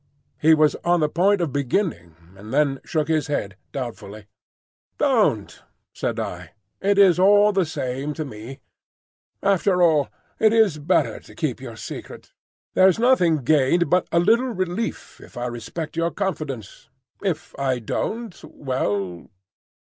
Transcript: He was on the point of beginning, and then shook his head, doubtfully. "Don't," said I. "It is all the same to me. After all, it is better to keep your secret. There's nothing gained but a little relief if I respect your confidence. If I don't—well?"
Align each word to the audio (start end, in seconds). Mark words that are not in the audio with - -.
He 0.39 0.55
was 0.55 0.73
on 0.83 0.99
the 0.99 1.07
point 1.09 1.41
of 1.41 1.53
beginning, 1.53 2.15
and 2.35 2.51
then 2.51 2.79
shook 2.83 3.07
his 3.07 3.27
head, 3.27 3.55
doubtfully. 3.71 4.25
"Don't," 4.97 5.61
said 5.93 6.19
I. 6.19 6.53
"It 6.81 6.97
is 6.97 7.19
all 7.19 7.51
the 7.53 7.67
same 7.67 8.15
to 8.15 8.25
me. 8.25 8.61
After 9.43 9.83
all, 9.83 10.09
it 10.39 10.53
is 10.53 10.79
better 10.79 11.19
to 11.19 11.35
keep 11.35 11.61
your 11.61 11.75
secret. 11.75 12.33
There's 12.73 12.97
nothing 12.97 13.43
gained 13.43 13.91
but 13.91 14.07
a 14.11 14.17
little 14.19 14.49
relief 14.49 15.21
if 15.23 15.37
I 15.37 15.45
respect 15.45 15.95
your 15.95 16.09
confidence. 16.09 16.89
If 17.21 17.53
I 17.59 17.77
don't—well?" 17.77 19.29